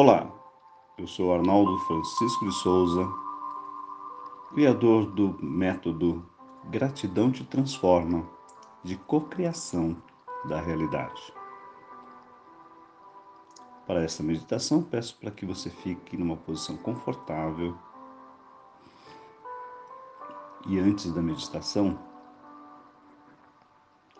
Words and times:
Olá, 0.00 0.32
eu 0.96 1.08
sou 1.08 1.34
Arnaldo 1.34 1.76
Francisco 1.80 2.44
de 2.44 2.54
Souza, 2.54 3.04
criador 4.54 5.06
do 5.06 5.36
método 5.44 6.24
Gratidão 6.66 7.32
te 7.32 7.44
Transforma 7.44 8.24
de 8.84 8.96
cocriação 8.96 10.00
da 10.44 10.60
realidade. 10.60 11.34
Para 13.88 14.04
esta 14.04 14.22
meditação, 14.22 14.84
peço 14.84 15.18
para 15.18 15.32
que 15.32 15.44
você 15.44 15.68
fique 15.68 16.16
numa 16.16 16.36
posição 16.36 16.76
confortável. 16.76 17.76
E 20.68 20.78
antes 20.78 21.12
da 21.12 21.20
meditação, 21.20 21.98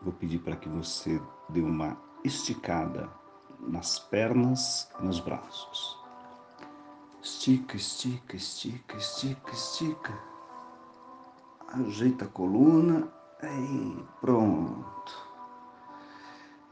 vou 0.03 0.13
pedir 0.13 0.41
para 0.41 0.57
que 0.57 0.69
você 0.69 1.23
dê 1.49 1.61
uma 1.61 1.97
esticada 2.25 3.18
nas 3.61 3.99
pernas 3.99 4.89
e 4.99 5.05
nos 5.05 5.21
braços. 5.21 5.99
Estica, 7.23 7.77
estica, 7.77 8.37
estica, 8.37 8.97
estica, 8.97 9.53
estica. 9.53 10.19
Ajeita 11.69 12.25
a 12.25 12.29
coluna 12.29 13.13
e 13.43 14.05
pronto. 14.21 15.29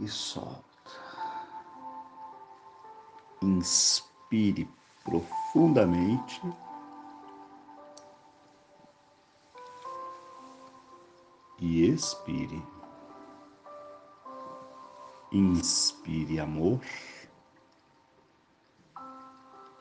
E 0.00 0.08
solta. 0.08 0.64
Inspire 3.42 4.68
profundamente. 5.04 6.40
E 11.58 11.88
expire. 11.88 12.75
Inspire 15.32 16.38
amor. 16.38 16.80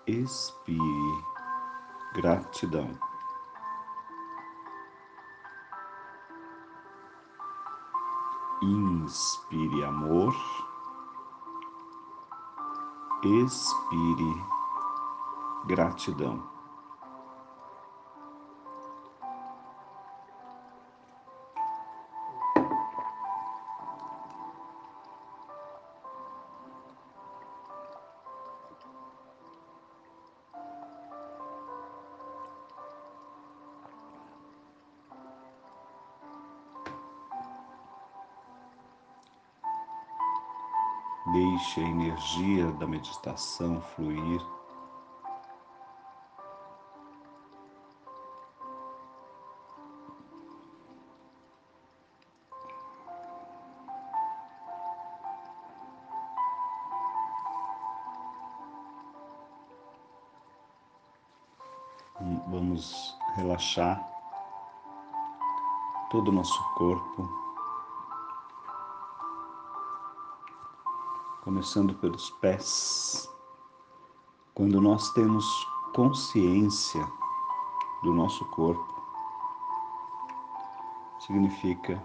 Expire 0.07 1.23
gratidão. 2.15 2.89
Inspire 8.63 9.83
amor. 9.83 10.33
Expire 13.23 14.43
gratidão. 15.67 16.54
Deixe 41.33 41.81
a 41.81 41.83
energia 41.83 42.71
da 42.73 42.85
meditação 42.85 43.81
fluir. 43.81 44.41
Vamos 62.47 63.17
relaxar 63.35 63.99
todo 66.11 66.29
o 66.29 66.31
nosso 66.31 66.63
corpo. 66.75 67.44
Começando 71.45 71.93
pelos 71.99 72.31
pés. 72.41 73.31
Quando 74.55 74.81
nós 74.81 75.11
temos 75.11 75.45
consciência 75.93 77.07
do 78.01 78.11
nosso 78.11 78.43
corpo, 78.45 79.05
significa 81.19 82.03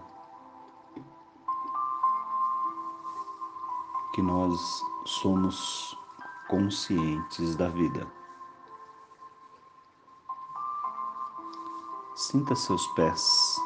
que 4.14 4.20
nós 4.20 4.82
somos 5.06 5.96
conscientes 6.46 7.56
da 7.56 7.68
vida. 7.70 8.06
Sinta 12.14 12.54
seus 12.54 12.86
pés. 12.88 13.59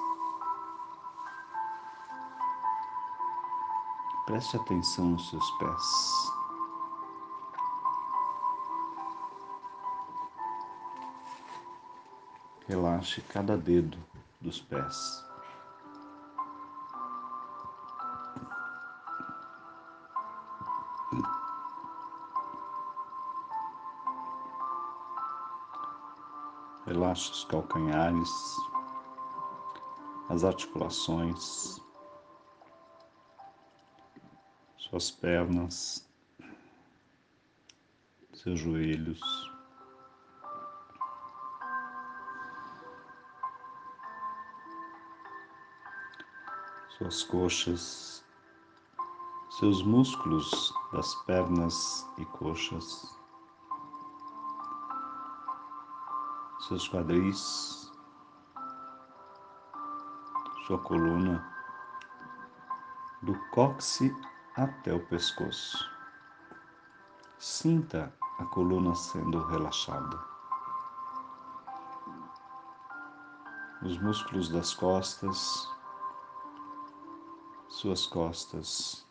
Preste 4.35 4.57
atenção 4.57 5.11
nos 5.11 5.31
seus 5.31 5.49
pés. 5.59 6.33
Relaxe 12.67 13.21
cada 13.21 13.57
dedo 13.57 13.97
dos 14.41 14.61
pés. 14.61 15.25
Relaxe 26.87 27.31
os 27.31 27.45
calcanhares, 27.45 28.57
as 30.29 30.43
articulações. 30.43 31.84
Suas 34.85 35.11
pernas, 35.11 36.07
seus 38.35 38.61
joelhos. 38.61 39.21
Suas 46.99 47.23
coxas, 47.25 48.25
seus 49.59 49.83
músculos 49.83 50.73
das 50.93 51.15
pernas 51.25 52.07
e 52.19 52.25
coxas, 52.27 53.19
seus 56.69 56.87
quadris, 56.89 57.91
sua 60.67 60.79
coluna, 60.79 61.43
do 63.23 63.35
cóccix 63.51 64.34
até 64.57 64.95
o 64.95 65.05
pescoço. 65.07 65.91
Sinta 67.39 68.15
a 68.39 68.45
coluna 68.47 68.95
sendo 68.95 69.45
relaxada. 69.47 70.19
Os 73.83 73.99
músculos 73.99 74.49
das 74.49 74.73
costas, 74.73 75.69
suas 77.69 78.07
costas, 78.07 79.05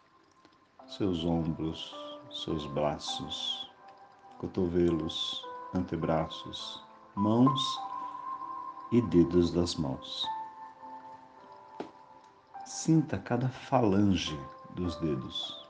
seus 0.88 1.26
ombros, 1.26 1.94
seus 2.31 2.66
braços, 2.68 3.70
cotovelos, 4.40 5.45
antebraços, 5.75 6.81
mãos 7.16 7.62
e 8.92 9.01
dedos 9.01 9.51
das 9.51 9.75
mãos. 9.75 10.25
Sinta 12.66 13.19
cada 13.19 13.50
falange 13.50 14.40
dos 14.75 14.96
dedos. 14.98 15.64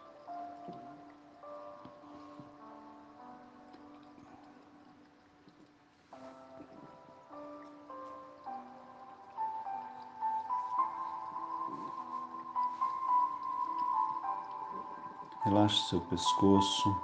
Relaxe 15.43 15.89
seu 15.89 15.99
pescoço, 16.01 16.95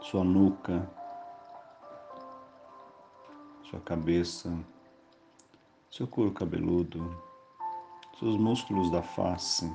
sua 0.00 0.24
nuca, 0.24 0.90
sua 3.62 3.80
cabeça, 3.80 4.52
seu 5.90 6.08
couro 6.08 6.32
cabeludo 6.32 7.31
seus 8.22 8.36
músculos 8.36 8.88
da 8.88 9.02
face. 9.02 9.68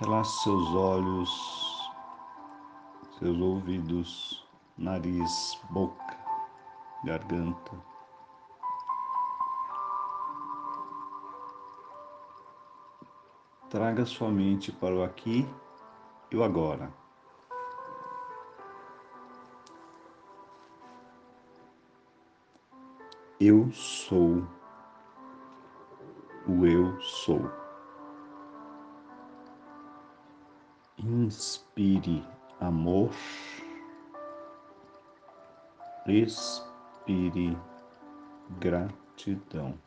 Relaxe 0.00 0.42
seus 0.44 0.74
olhos, 0.74 1.90
seus 3.18 3.38
ouvidos, 3.38 4.48
nariz, 4.78 5.60
boca, 5.68 6.16
garganta. 7.04 7.72
Traga 13.68 14.06
sua 14.06 14.30
mente 14.30 14.72
para 14.72 14.94
o 14.94 15.04
aqui 15.04 15.46
e 16.30 16.36
o 16.36 16.42
agora. 16.42 16.90
Eu 23.38 23.70
sou 23.70 24.59
o 26.50 26.66
eu 26.66 27.00
sou. 27.00 27.50
Inspire 30.98 32.24
amor, 32.60 33.10
expire 36.06 37.56
gratidão. 38.58 39.78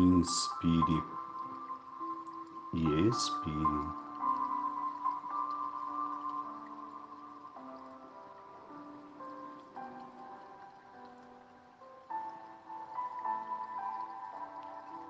Inspire 0.00 1.02
e 2.72 3.08
expire. 3.08 3.88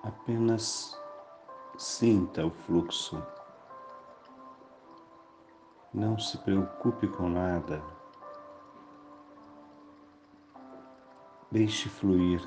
Apenas 0.05 0.99
sinta 1.77 2.47
o 2.47 2.51
fluxo. 2.51 3.23
Não 5.93 6.19
se 6.19 6.39
preocupe 6.39 7.09
com 7.09 7.29
nada. 7.29 7.83
Deixe 11.53 11.91
fluir 11.91 12.41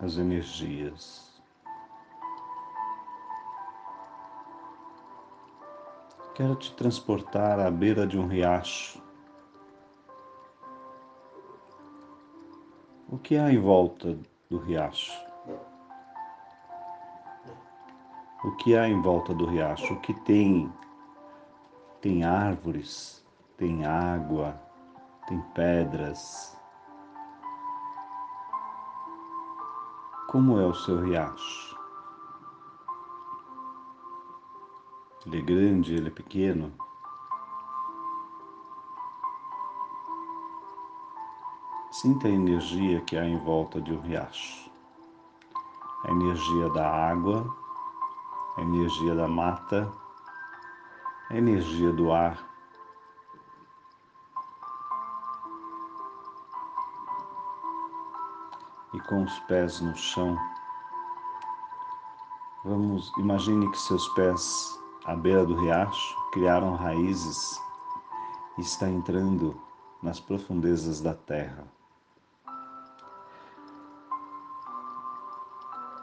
as 0.00 0.18
energias. 0.18 1.35
Quero 6.36 6.54
te 6.54 6.70
transportar 6.74 7.58
à 7.58 7.70
beira 7.70 8.06
de 8.06 8.18
um 8.18 8.26
riacho. 8.26 9.02
O 13.08 13.16
que 13.16 13.38
há 13.38 13.50
em 13.50 13.58
volta 13.58 14.18
do 14.50 14.58
riacho? 14.58 15.14
O 18.44 18.50
que 18.56 18.76
há 18.76 18.86
em 18.86 19.00
volta 19.00 19.32
do 19.32 19.46
riacho? 19.46 19.94
O 19.94 20.00
que 20.00 20.12
tem? 20.12 20.70
Tem 22.02 22.22
árvores, 22.22 23.24
tem 23.56 23.86
água, 23.86 24.60
tem 25.26 25.40
pedras. 25.54 26.54
Como 30.28 30.60
é 30.60 30.66
o 30.66 30.74
seu 30.74 31.00
riacho? 31.00 31.75
Ele 35.26 35.40
é 35.40 35.42
grande, 35.42 35.92
ele 35.92 36.06
é 36.06 36.10
pequeno. 36.10 36.72
Sinta 41.90 42.28
a 42.28 42.30
energia 42.30 43.00
que 43.00 43.16
há 43.16 43.24
em 43.24 43.36
volta 43.38 43.80
de 43.80 43.92
um 43.92 44.00
riacho. 44.02 44.70
A 46.04 46.12
energia 46.12 46.70
da 46.70 46.88
água, 46.88 47.56
a 48.56 48.60
energia 48.60 49.16
da 49.16 49.26
mata, 49.26 49.90
a 51.28 51.36
energia 51.36 51.92
do 51.92 52.12
ar. 52.12 52.38
E 58.94 59.00
com 59.00 59.24
os 59.24 59.38
pés 59.40 59.80
no 59.80 59.96
chão, 59.96 60.38
vamos, 62.64 63.12
imagine 63.18 63.68
que 63.72 63.78
seus 63.78 64.06
pés 64.10 64.85
à 65.06 65.14
beira 65.14 65.46
do 65.46 65.54
riacho, 65.54 66.16
criaram 66.32 66.74
raízes 66.74 67.62
e 68.58 68.60
está 68.60 68.88
entrando 68.88 69.60
nas 70.02 70.18
profundezas 70.18 71.00
da 71.00 71.14
terra. 71.14 71.64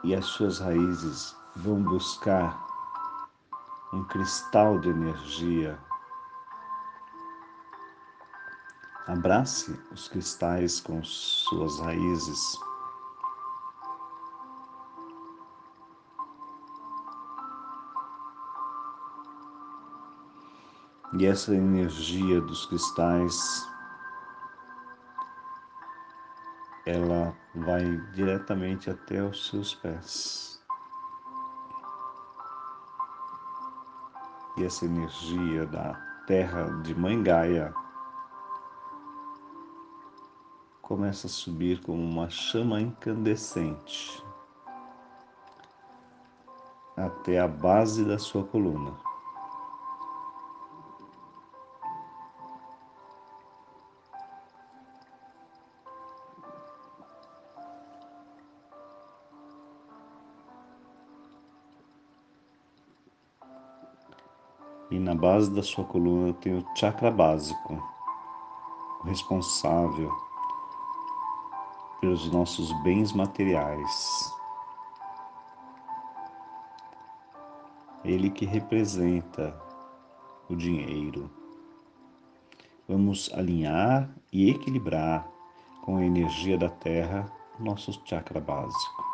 E 0.02 0.14
as 0.14 0.24
suas 0.24 0.58
raízes 0.58 1.36
vão 1.56 1.82
buscar 1.82 2.66
um 3.92 4.02
cristal 4.04 4.78
de 4.78 4.88
energia. 4.88 5.78
Abrace 9.06 9.78
os 9.92 10.08
cristais 10.08 10.80
com 10.80 11.04
suas 11.04 11.78
raízes 11.80 12.58
E 21.16 21.26
essa 21.26 21.54
energia 21.54 22.40
dos 22.40 22.66
cristais 22.66 23.68
ela 26.84 27.32
vai 27.54 27.96
diretamente 28.12 28.90
até 28.90 29.22
os 29.22 29.48
seus 29.48 29.74
pés. 29.76 30.60
E 34.56 34.64
essa 34.64 34.84
energia 34.84 35.66
da 35.66 35.94
terra 36.26 36.64
de 36.82 36.94
Mãe 36.96 37.22
Gaia 37.22 37.72
começa 40.82 41.28
a 41.28 41.30
subir 41.30 41.80
como 41.82 42.02
uma 42.02 42.28
chama 42.28 42.80
incandescente 42.80 44.24
até 46.96 47.38
a 47.40 47.46
base 47.46 48.04
da 48.04 48.18
sua 48.18 48.44
coluna. 48.44 49.13
E 64.94 64.98
na 65.00 65.12
base 65.12 65.50
da 65.50 65.60
sua 65.60 65.84
coluna 65.84 66.32
tem 66.34 66.56
o 66.56 66.64
chakra 66.72 67.10
básico, 67.10 67.82
responsável 69.02 70.08
pelos 72.00 72.30
nossos 72.30 72.70
bens 72.84 73.12
materiais. 73.12 74.32
Ele 78.04 78.30
que 78.30 78.46
representa 78.46 79.60
o 80.48 80.54
dinheiro. 80.54 81.28
Vamos 82.88 83.28
alinhar 83.34 84.08
e 84.32 84.48
equilibrar 84.48 85.26
com 85.82 85.96
a 85.96 86.04
energia 86.04 86.56
da 86.56 86.68
Terra 86.68 87.26
nosso 87.58 88.00
chakra 88.04 88.40
básico. 88.40 89.04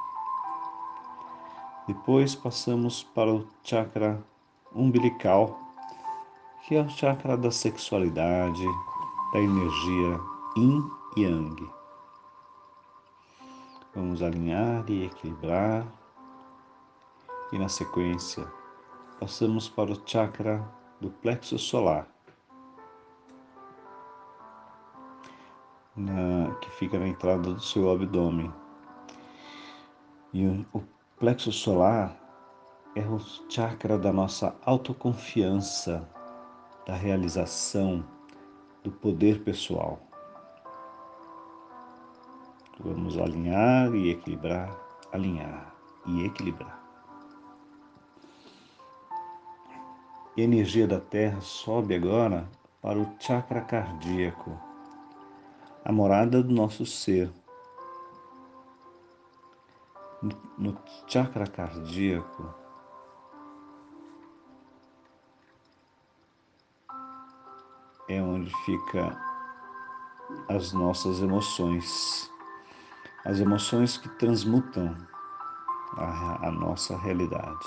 Depois 1.88 2.34
passamos 2.34 3.02
para 3.02 3.32
o 3.32 3.48
chakra 3.62 4.22
umbilical 4.74 5.69
que 6.66 6.76
é 6.76 6.82
o 6.82 6.88
chakra 6.88 7.36
da 7.36 7.50
sexualidade, 7.50 8.64
da 9.32 9.40
energia 9.40 10.20
yin 10.56 10.90
e 11.16 11.22
yang. 11.22 11.70
Vamos 13.94 14.22
alinhar 14.22 14.84
e 14.88 15.06
equilibrar. 15.06 15.86
E 17.52 17.58
na 17.58 17.68
sequência, 17.68 18.46
passamos 19.18 19.68
para 19.68 19.90
o 19.90 20.02
chakra 20.06 20.64
do 21.00 21.10
plexo 21.10 21.58
solar, 21.58 22.06
na, 25.96 26.54
que 26.60 26.70
fica 26.70 26.98
na 26.98 27.08
entrada 27.08 27.52
do 27.52 27.60
seu 27.60 27.90
abdômen. 27.90 28.52
E 30.32 30.46
o, 30.46 30.64
o 30.72 30.82
plexo 31.18 31.50
solar 31.50 32.16
é 32.94 33.02
o 33.02 33.18
chakra 33.48 33.98
da 33.98 34.12
nossa 34.12 34.54
autoconfiança, 34.64 36.08
da 36.86 36.94
realização 36.94 38.04
do 38.82 38.90
poder 38.90 39.42
pessoal. 39.42 40.00
Vamos 42.78 43.18
alinhar 43.18 43.94
e 43.94 44.10
equilibrar 44.10 44.90
alinhar 45.12 45.74
e 46.06 46.24
equilibrar. 46.24 46.78
E 50.36 50.42
a 50.42 50.44
energia 50.44 50.86
da 50.86 51.00
Terra 51.00 51.40
sobe 51.40 51.94
agora 51.94 52.48
para 52.80 52.98
o 52.98 53.06
chakra 53.18 53.60
cardíaco, 53.60 54.58
a 55.84 55.92
morada 55.92 56.42
do 56.42 56.52
nosso 56.52 56.86
ser. 56.86 57.30
No 60.58 60.76
chakra 61.08 61.46
cardíaco, 61.46 62.54
é 68.10 68.20
onde 68.20 68.52
fica 68.64 69.16
as 70.48 70.72
nossas 70.72 71.20
emoções, 71.22 72.28
as 73.24 73.38
emoções 73.38 73.96
que 73.96 74.08
transmutam 74.08 74.96
a, 75.96 76.48
a 76.48 76.50
nossa 76.50 76.96
realidade. 76.96 77.66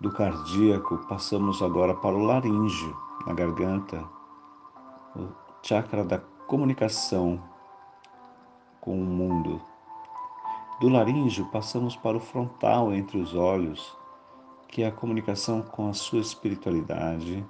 Do 0.00 0.10
cardíaco, 0.10 0.98
passamos 1.06 1.62
agora 1.62 1.94
para 1.94 2.16
o 2.16 2.24
laríngeo, 2.24 2.96
na 3.24 3.32
garganta, 3.32 4.04
o 5.14 5.28
chakra 5.62 6.02
da 6.02 6.18
comunicação 6.48 7.40
com 8.80 9.00
o 9.00 9.04
mundo. 9.04 9.62
Do 10.80 10.88
laríngeo, 10.88 11.46
passamos 11.52 11.94
para 11.94 12.16
o 12.16 12.20
frontal 12.20 12.92
entre 12.92 13.18
os 13.18 13.36
olhos, 13.36 13.96
que 14.66 14.82
é 14.82 14.88
a 14.88 14.92
comunicação 14.92 15.62
com 15.62 15.88
a 15.88 15.92
sua 15.92 16.18
espiritualidade, 16.18 17.46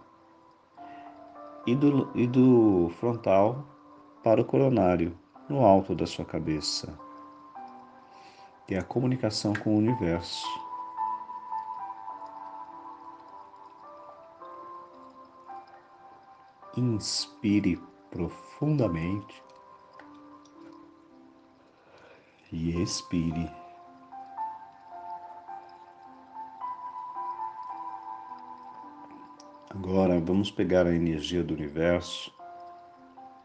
e 1.67 1.75
do, 1.75 2.11
e 2.14 2.26
do 2.26 2.90
frontal 2.99 3.64
para 4.23 4.40
o 4.40 4.45
coronário, 4.45 5.17
no 5.49 5.64
alto 5.64 5.95
da 5.95 6.07
sua 6.07 6.25
cabeça, 6.25 6.99
é 8.69 8.79
a 8.79 8.85
comunicação 8.85 9.52
com 9.52 9.75
o 9.75 9.79
universo. 9.79 10.47
Inspire 16.76 17.83
profundamente 18.11 19.43
e 22.52 22.81
expire. 22.81 23.60
Agora 29.73 30.21
vamos 30.21 30.50
pegar 30.50 30.85
a 30.85 30.93
energia 30.93 31.45
do 31.45 31.55
universo 31.55 32.35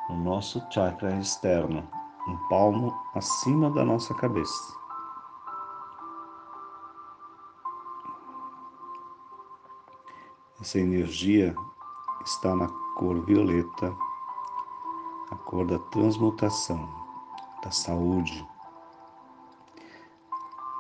no 0.10 0.18
nosso 0.24 0.60
chakra 0.72 1.16
externo, 1.20 1.88
um 2.28 2.36
palmo 2.50 2.92
acima 3.14 3.70
da 3.70 3.86
nossa 3.86 4.12
cabeça. 4.16 4.76
Essa 10.60 10.80
energia 10.80 11.56
está 12.26 12.56
na 12.56 12.68
cor 12.98 13.24
violeta, 13.24 13.96
a 15.30 15.36
cor 15.36 15.68
da 15.68 15.78
transmutação, 15.78 16.90
da 17.64 17.70
saúde. 17.70 18.48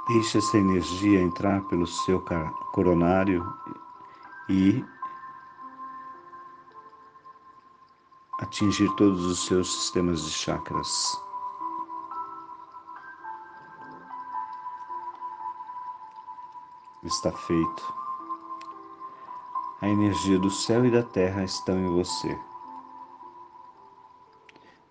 Deixe 0.07 0.39
essa 0.39 0.57
energia 0.57 1.21
entrar 1.21 1.61
pelo 1.65 1.85
seu 1.85 2.23
coronário 2.73 3.45
e 4.49 4.83
atingir 8.39 8.89
todos 8.95 9.25
os 9.25 9.45
seus 9.45 9.71
sistemas 9.71 10.25
de 10.25 10.31
chakras. 10.31 11.21
Está 17.03 17.31
feito. 17.31 17.93
A 19.81 19.87
energia 19.87 20.39
do 20.39 20.49
céu 20.49 20.85
e 20.85 20.91
da 20.91 21.03
terra 21.03 21.43
estão 21.43 21.77
em 21.77 21.93
você. 21.93 22.37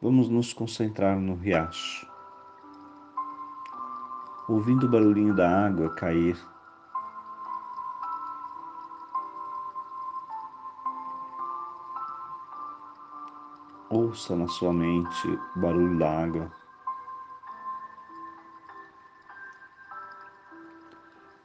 Vamos 0.01 0.29
nos 0.29 0.53
concentrar 0.53 1.19
no 1.19 1.35
riacho, 1.35 2.07
ouvindo 4.49 4.87
o 4.87 4.89
barulhinho 4.89 5.35
da 5.35 5.67
água 5.67 5.95
cair. 5.95 6.54
Ouça 14.15 14.37
na 14.37 14.47
sua 14.47 14.73
mente 14.73 15.27
o 15.57 15.59
barulho 15.59 15.99
da 15.99 16.23
água. 16.23 16.53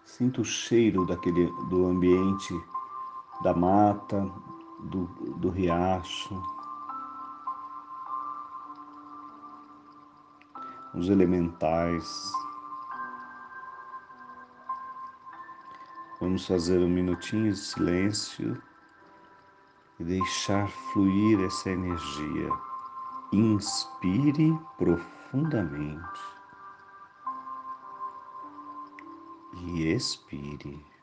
Sinta 0.05 0.41
o 0.41 0.45
cheiro 0.45 1.03
daquele, 1.07 1.51
do 1.67 1.87
ambiente 1.87 2.53
da 3.41 3.55
mata, 3.55 4.31
do, 4.81 5.07
do 5.39 5.49
riacho, 5.49 6.39
os 10.93 11.09
elementais. 11.09 12.31
Vamos 16.21 16.45
fazer 16.45 16.77
um 16.77 16.89
minutinho 16.89 17.51
de 17.51 17.57
silêncio 17.57 18.61
e 19.99 20.03
deixar 20.03 20.67
fluir 20.69 21.39
essa 21.45 21.69
energia. 21.69 22.49
Inspire 23.31 24.57
profundamente 24.77 26.19
e 29.53 29.93
expire. 29.93 30.98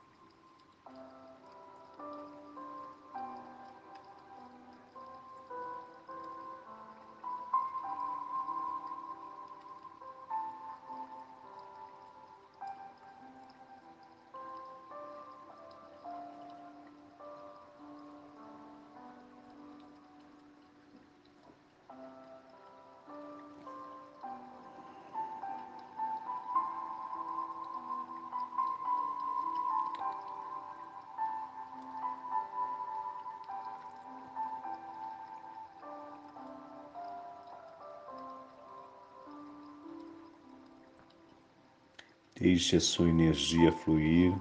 Deixe 42.39 42.77
a 42.77 42.81
sua 42.81 43.09
energia 43.09 43.73
fluir. 43.73 44.37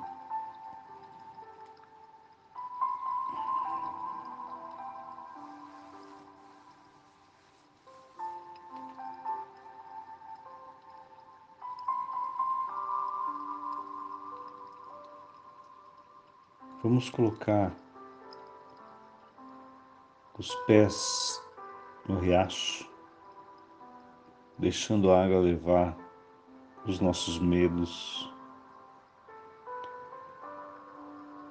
Vamos 16.84 17.10
colocar 17.10 17.72
os 20.38 20.54
pés 20.68 21.42
no 22.10 22.20
riacho, 22.20 22.92
deixando 24.60 25.10
a 25.12 25.24
água 25.24 25.40
levar 25.40 26.05
os 26.88 27.00
nossos 27.00 27.40
medos, 27.40 28.32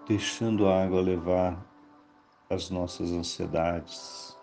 deixando 0.06 0.68
a 0.68 0.84
água 0.84 1.00
levar 1.00 1.58
as 2.48 2.70
nossas 2.70 3.10
ansiedades, 3.10 4.38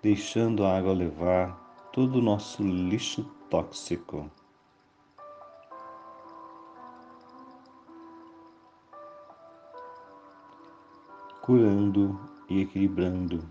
deixando 0.00 0.64
a 0.64 0.78
água 0.78 0.92
levar 0.92 1.90
todo 1.92 2.20
o 2.20 2.22
nosso 2.22 2.62
lixo 2.62 3.24
tóxico. 3.48 4.30
Curando 11.42 12.20
e 12.48 12.60
equilibrando, 12.60 13.44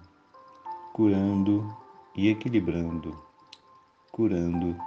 curando 0.93 1.75
e 2.15 2.29
equilibrando, 2.29 3.21
curando 4.11 4.77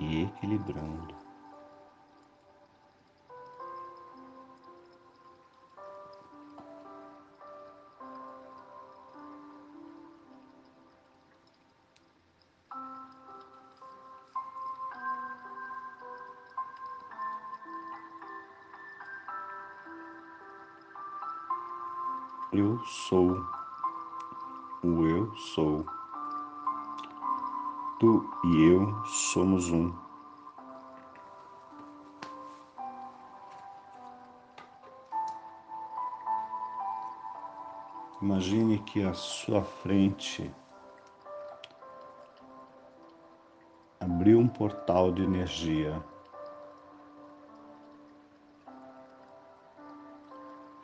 e 0.00 0.24
equilibrando. 0.24 1.14
Eu 22.52 22.78
sou 22.86 23.36
o 24.82 25.06
eu 25.06 25.36
sou. 25.36 25.95
Tu 27.98 28.30
e 28.44 28.62
eu 28.72 29.04
somos 29.06 29.70
um. 29.70 29.90
Imagine 38.20 38.80
que 38.80 39.02
à 39.02 39.14
sua 39.14 39.62
frente 39.62 40.54
abriu 43.98 44.40
um 44.40 44.48
portal 44.48 45.10
de 45.10 45.22
energia. 45.22 45.98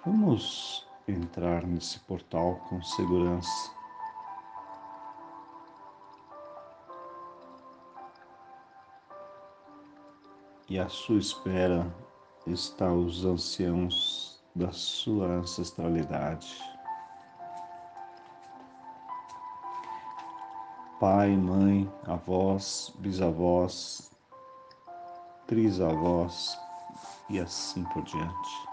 Vamos 0.07 0.88
entrar 1.07 1.66
nesse 1.66 2.00
portal 2.00 2.57
com 2.71 2.83
segurança. 2.83 3.82
E 10.73 10.79
à 10.79 10.88
sua 10.88 11.19
espera 11.19 11.95
está 12.47 12.91
os 12.91 13.26
anciãos 13.26 14.43
da 14.57 14.73
sua 14.73 15.26
ancestralidade. 15.26 16.57
Pai, 20.99 21.37
mãe, 21.37 21.93
avós, 22.07 22.91
bisavós, 23.00 24.11
trisavós 25.47 26.59
e 27.29 27.38
assim 27.38 27.85
por 27.93 28.02
diante. 28.05 28.73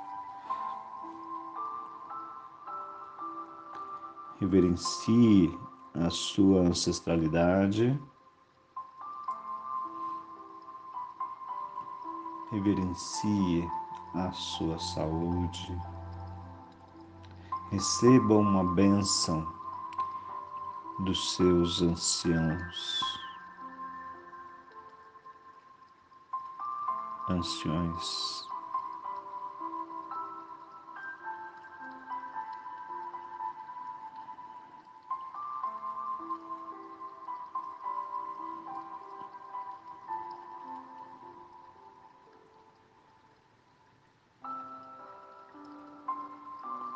reverencie 4.39 5.53
a 5.93 6.09
sua 6.09 6.61
ancestralidade, 6.61 7.99
reverencie 12.51 13.69
a 14.15 14.31
sua 14.31 14.79
saúde, 14.79 15.79
receba 17.71 18.35
uma 18.35 18.63
bênção 18.73 19.47
dos 20.99 21.35
seus 21.35 21.81
anciãos, 21.81 23.01
anciões. 27.29 28.48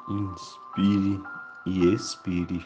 Inspire 0.09 1.21
e 1.65 1.93
expire. 1.93 2.65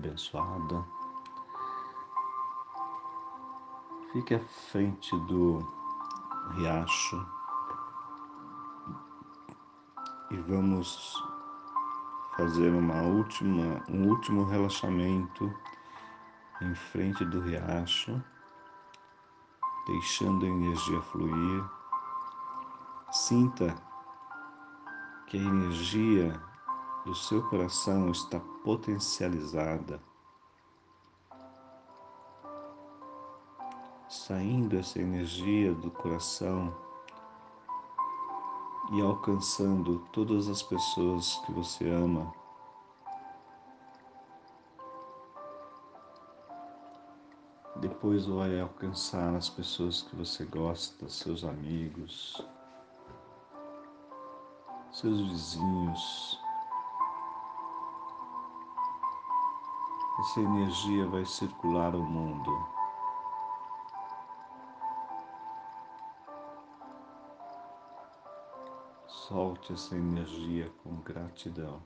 Abençoada. 0.00 0.84
Fique 4.12 4.34
à 4.34 4.40
frente 4.40 5.16
do 5.26 5.58
riacho 6.54 7.26
e 10.30 10.36
vamos 10.38 11.22
fazer 12.36 12.70
uma 12.70 13.02
última, 13.02 13.84
um 13.88 14.08
último 14.08 14.44
relaxamento 14.44 15.54
em 16.62 16.74
frente 16.74 17.24
do 17.26 17.40
riacho, 17.40 18.20
deixando 19.86 20.46
a 20.46 20.48
energia 20.48 21.00
fluir. 21.02 21.64
Sinta 23.12 23.74
que 25.26 25.36
a 25.36 25.42
energia 25.42 26.49
do 27.04 27.14
seu 27.14 27.42
coração 27.48 28.10
está 28.10 28.38
potencializada, 28.62 30.00
saindo 34.08 34.76
essa 34.76 35.00
energia 35.00 35.72
do 35.72 35.90
coração 35.90 36.74
e 38.92 39.00
alcançando 39.00 40.00
todas 40.12 40.48
as 40.48 40.62
pessoas 40.62 41.40
que 41.46 41.52
você 41.52 41.88
ama. 41.88 42.32
Depois 47.76 48.26
vai 48.26 48.60
alcançar 48.60 49.34
as 49.36 49.48
pessoas 49.48 50.02
que 50.02 50.14
você 50.14 50.44
gosta, 50.44 51.08
seus 51.08 51.44
amigos, 51.44 52.44
seus 54.92 55.20
vizinhos, 55.30 56.38
essa 60.20 60.40
energia 60.40 61.06
vai 61.06 61.24
circular 61.24 61.94
o 61.94 62.02
mundo. 62.02 62.68
Solte 69.06 69.72
essa 69.72 69.96
energia 69.96 70.70
com 70.82 70.96
gratidão. 70.96 71.82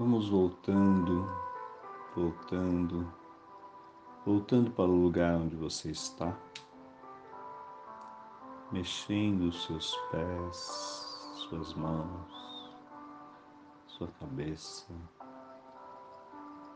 Vamos 0.00 0.30
voltando, 0.30 1.30
voltando, 2.16 3.12
voltando 4.24 4.70
para 4.70 4.86
o 4.86 5.02
lugar 5.02 5.34
onde 5.34 5.54
você 5.56 5.90
está, 5.90 6.34
mexendo 8.72 9.42
os 9.50 9.62
seus 9.66 9.94
pés, 10.10 10.56
suas 11.34 11.74
mãos, 11.74 12.74
sua 13.88 14.08
cabeça, 14.18 14.86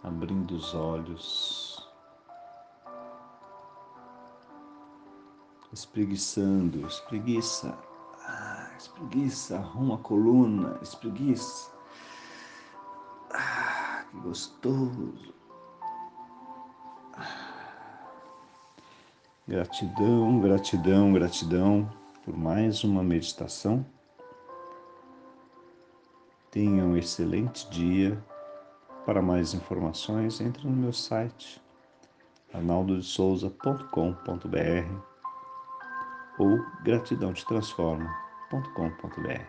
abrindo 0.03 0.55
os 0.55 0.75
olhos, 0.75 1.91
espreguiçando, 5.73 6.87
espreguiça 6.87 7.75
espreguiça, 8.77 9.57
arruma 9.57 9.95
a 9.95 9.99
coluna, 9.99 10.79
espreguiça. 10.83 11.74
Ah, 14.15 14.15
que 14.15 14.21
gostoso. 14.21 15.35
Gratidão, 19.47 20.41
gratidão, 20.41 21.13
gratidão 21.13 21.91
por 22.25 22.35
mais 22.37 22.83
uma 22.85 23.03
meditação. 23.03 23.85
Tenha 26.51 26.85
um 26.85 26.97
excelente 26.97 27.69
dia. 27.71 28.23
Para 29.05 29.21
mais 29.21 29.53
informações, 29.53 30.41
entre 30.41 30.67
no 30.67 30.75
meu 30.75 30.93
site 30.93 31.63
arnaldodesouza.com.br 32.55 35.15
ou 36.39 36.59
gratidão 36.83 37.35
te 37.35 37.45
transforma 37.45 38.25
www.ecosistema.com.br. 38.51 39.47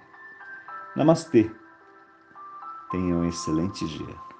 Namastê. 0.96 1.52
Tenha 2.92 3.16
um 3.16 3.26
excelente 3.26 3.88
dia. 3.88 4.35